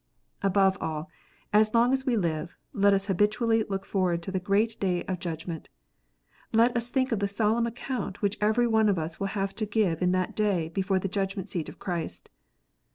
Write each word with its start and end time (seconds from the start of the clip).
Above 0.41 0.79
all, 0.81 1.11
as 1.53 1.75
long 1.75 1.93
as 1.93 2.07
we 2.07 2.17
live, 2.17 2.57
let 2.73 2.91
us 2.91 3.05
habitually 3.05 3.63
look 3.69 3.85
forward 3.85 4.23
to 4.23 4.31
the 4.31 4.39
great 4.39 4.79
day 4.79 5.03
of 5.03 5.19
judgment. 5.19 5.69
Let 6.51 6.75
us 6.75 6.89
think 6.89 7.11
of 7.11 7.19
the 7.19 7.27
solemn 7.27 7.67
account 7.67 8.19
which 8.23 8.39
every 8.41 8.65
one 8.65 8.89
of 8.89 8.97
us 8.97 9.19
will 9.19 9.27
have 9.37 9.53
to 9.53 9.65
give 9.67 10.01
in 10.01 10.11
that 10.13 10.35
day 10.35 10.69
before 10.69 10.97
the 10.97 11.07
judgment 11.07 11.49
seat 11.49 11.69
of 11.69 11.77
Christ. 11.77 12.31